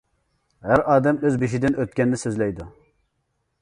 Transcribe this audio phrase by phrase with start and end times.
[0.69, 2.71] ھەر ئادەم ئۆز بېشىدىن ئۆتكەننى سۆزلەيدۇ.